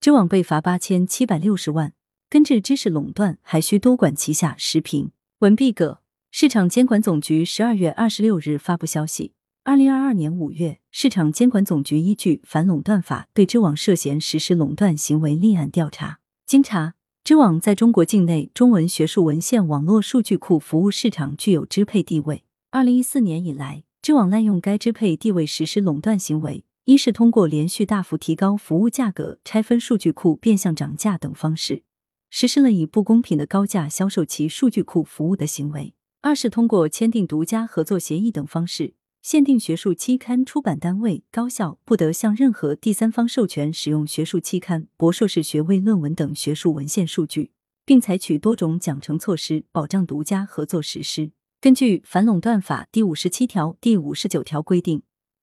[0.00, 1.92] 知网被罚八千七百六十万。
[2.30, 4.54] 根治知识垄断，还需多管齐下。
[4.56, 6.00] 时评文毕葛。
[6.30, 16.20] 市场监管总局十二月二十六日发布消息，二零二二年五月，市场监管总局依据《反垄断法》对知网涉嫌实施垄断行为立案调查。
[16.46, 22.44] 经查，知网在中国境内中文学术文献网络数据库服务市场具有支配地位。
[22.70, 31.84] 二零一四年以来，知网滥用该支配地位实施垄断行为，一是通过连续大幅提高服务价格、拆分数据库、变相涨价等方式。
[32.30, 47.50] 实施了以不公平的高价销售其数据库服务的行为；二是通过签订独家合作协议等方式，限定学术期刊出版单位、高校不得向任何第三方授权使用学术期刊、博硕士学位论文等学术文献数据，
[47.84, 51.32] 并采取多种奖惩措施保障独家合作实施。
[51.60, 55.02] 根据《反垄断法》第五十七条、第五十九条规定，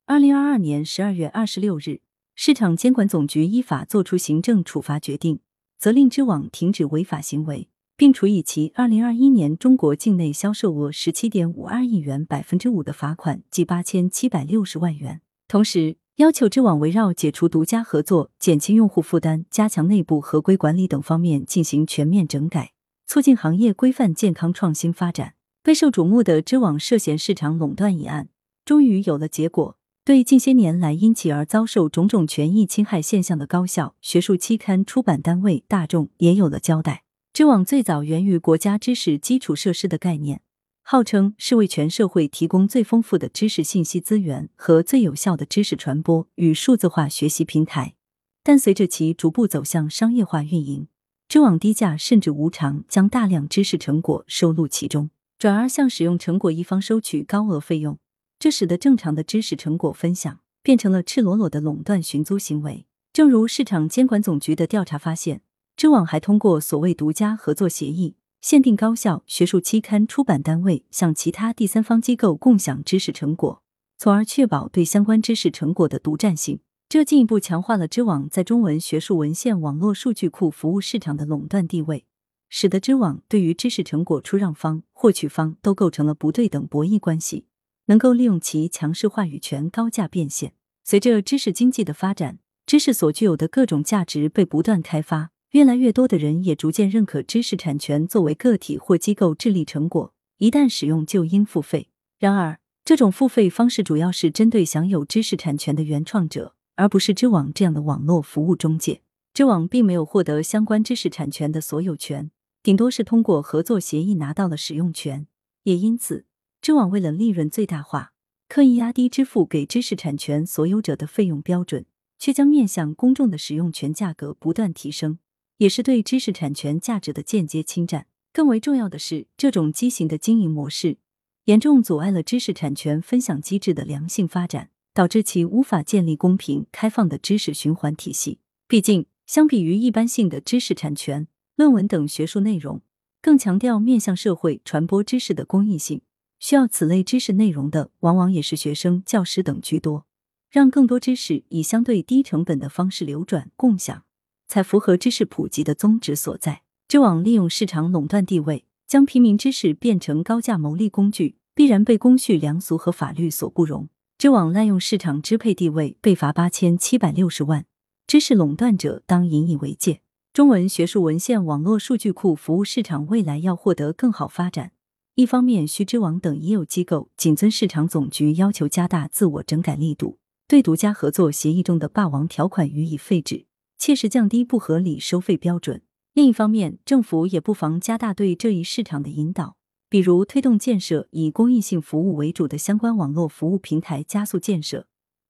[0.09, 1.99] 二零二二年十二月二十六日，
[2.33, 5.41] 市场监管总局依法作出行政处罚决定。
[5.77, 7.67] 责令知网停止违法行为，
[7.97, 15.19] 并处以其二零二一年中国境内销售额十七点五二亿元百分之五的罚款，即八千七百六十万元。
[15.45, 22.71] 同时，要求知网围绕解除独家合作、减轻用户负担、加强内部合规管理等方面进行全面整改，
[23.05, 25.33] 促进行业规范健康创新发展。
[25.61, 28.29] 备受瞩目的知网涉嫌市场垄断一案，
[28.63, 29.76] 终于有了结果。
[30.07, 37.03] 对近些年来因其而遭受种种权益侵害现象的高校、学术期刊出版单位、大众也有了交代。
[37.33, 40.39] 知网最早源于国家知识基础设施的概念，
[40.81, 47.95] 号称是为全社会提供最丰富的知识信息资源和最有效的知识传播与数字化学习平台。
[48.41, 50.87] 但随着其逐步走向商业化运营，
[51.27, 57.99] 知网低价甚至无偿将大量知识成果收录其中，转而向使用成果一方收取高额费用。
[58.39, 62.85] 这使得正常的知识成果分享变成了赤裸裸的垄断寻租行为。
[63.11, 65.41] 正如市场监管总局的调查发现，
[65.75, 73.63] 知网还通过所谓独家合作协议，限定高校、学术期刊出版单位向其他第三方机构共享知识成果，
[73.97, 76.59] 从而确保对相关知识成果的独占性。
[76.87, 82.05] 这进一步强化了知网在中文学术文献网络数据库服务市场的垄断地位，
[82.47, 87.45] 使得知网对于知识成果出让方、获取方都构成了不对等博弈关系。
[87.87, 90.53] 能够利用其强势话语权高价变现。
[90.85, 101.89] 随着知识经济的发展，知识所具有的各种价值被不断开发，越来越多的人也逐渐认可知识产权作为个体或机构智力成果，一旦使用就应付费。
[102.19, 109.01] 然而，这种付费方式主要是针对享有知识产权的原创者，而不是知网这样的网络服务中介。
[109.33, 112.31] 知网并没有获得相关知识产权的所有权，
[112.63, 115.27] 顶多是通过合作协议拿到了使用权，
[115.63, 116.26] 也因此。
[116.67, 118.11] 知网为了利润最大化，
[118.49, 121.85] 刻意压低支付给知识产权所有者的费用标准，
[122.19, 125.19] 却将面向公众的使用权价格不断提升，
[125.59, 128.07] 也是对知识产权价值的间接侵占。
[128.33, 130.97] 更为重要的是，这种畸形的经营模式
[131.45, 138.39] 严重阻碍了知识产权分享机制的良性发展，导致其无法建立公平开放的知识循环体系。
[138.67, 142.81] 毕竟，相比于一般性的知识产权、论文等学术内容，
[143.21, 146.01] 更强调面向社会传播知识的公益性。
[146.39, 150.05] 需要此类知识内容的，往往也是学生、教师等居多。
[150.49, 154.03] 让更多知识以相对低成本的方式流转共享，
[154.47, 156.61] 才符合知识普及的宗旨所在。
[156.87, 163.89] 知网利用市场垄断地位，将平民知识变成高价牟利工具，必然被公序良俗和法律所不容。
[164.17, 167.65] 知网滥用市场支配地位，被罚八千七百六十万，
[168.07, 169.99] 知识垄断者当引以为戒。
[170.31, 174.71] 中文学术文献网络数据库服务市场未来要获得更好发展。
[175.17, 183.47] 一方面，须知网等已有机构谨遵市场总局要求，加大自我整改力度，对独家合作协议中的霸王条款予以废止，
[183.79, 185.81] 切实降低不合理收费标准。
[186.13, 189.57] 另一方面，政府也不妨加大对这一市场的引导，
[189.89, 194.85] 比如推动建设以公益性服务为主的相关网络服务平台，加速建设，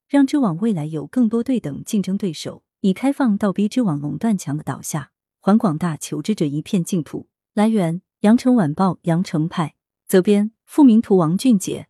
[0.10, 7.30] 让知网未来有更多对等竞争对手，以开放倒逼知网垄断墙的倒下，还广大求知者一片净土。
[7.54, 9.76] 来源：羊城晚报羊城派。
[10.08, 11.88] 责编：付明图，王俊杰。